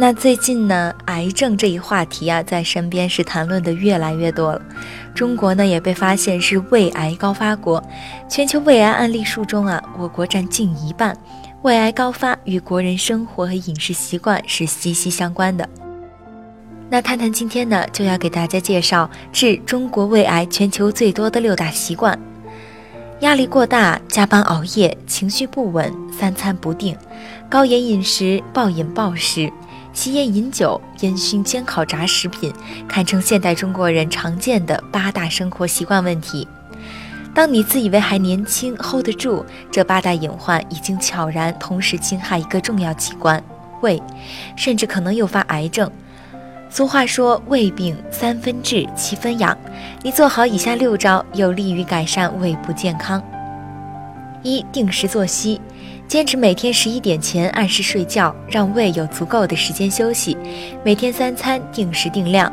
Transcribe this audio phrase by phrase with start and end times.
[0.00, 4.62] 那最近呢，癌症这一话题啊，在身边是谈论的越来越多了。
[5.12, 7.82] 中国呢，也被发现是胃癌高发国，
[8.28, 11.16] 全球胃癌案例数中啊，我国占近一半。
[11.62, 15.68] 胃癌高发与国人生活和饮食习惯是息息相关的。
[16.88, 22.16] 那探探今天呢，就要给大家介绍治中国胃癌全球最多的六大习惯。
[23.18, 26.96] 压力过大、加班熬夜、情绪不稳、三餐不定、
[27.48, 29.52] 高盐饮食、暴饮暴食、
[29.98, 32.54] 吸烟饮酒、烟熏煎烤炸食品，
[32.86, 36.46] 堪称现代中国人常见的八大生活习惯问题。
[37.34, 43.42] 当你自以为还年轻，hold 得住，这八大隐患已经悄然同时侵害一个重要器官——
[43.82, 44.00] 胃，
[44.54, 45.90] 甚至可能诱发癌症。
[46.70, 49.58] 俗话说：“胃病三分治，七分养。”
[50.04, 53.20] 你做好以下六招，有利于改善胃部健康。
[54.42, 55.60] 一、定时作息，
[56.06, 60.36] 坚持每天十一点前按时睡觉，让胃有足够的时间休息。
[60.84, 62.52] 每天三餐定时定量。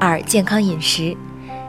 [0.00, 1.16] 二、健康饮食，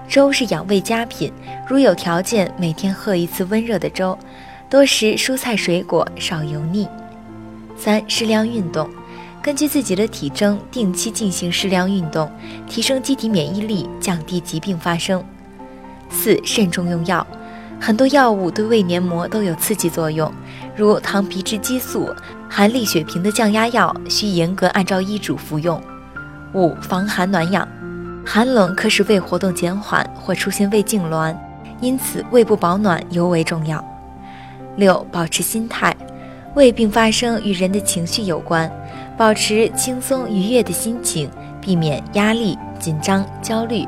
[0.07, 1.31] 粥是养胃佳品，
[1.67, 4.17] 如有条件，每天喝一次温热的粥，
[4.69, 6.87] 多食蔬菜水果，少油腻。
[7.77, 8.89] 三、适量运动。
[9.41, 12.27] 根据自己的体征，定期进行适量运动，
[12.67, 15.23] 提升机体免疫力，降低疾病发生。
[16.09, 17.25] 四、慎重用药，
[17.79, 20.31] 很多药物对胃黏膜都有刺激作用，
[20.75, 22.09] 如糖皮质激素、
[22.49, 25.79] 含利血平的降压药，需严格按照医嘱服用。
[26.53, 27.67] 五、防寒暖养，
[28.25, 31.35] 寒冷可使胃活动减缓或出现胃痉挛，
[31.81, 33.83] 因此胃部保暖尤为重要。
[34.77, 35.95] 六、保持心态，
[36.55, 38.71] 胃病发生与人的情绪有关。
[39.17, 41.29] 保持轻松愉悦的心情，
[41.61, 43.85] 避免压力、紧张、焦虑。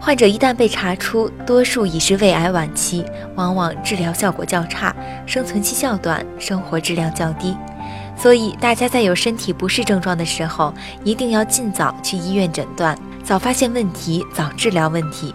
[0.00, 4.96] 患者一旦被查出，多数已是胃癌晚期，往往治疗效果较差，
[5.26, 7.54] 生存期较短，生活质量较低。
[8.16, 10.72] 所以，大家在有身体不适症状的时候，
[11.04, 15.34] 一定要尽早去医院诊断，早发现问题，早治疗问题。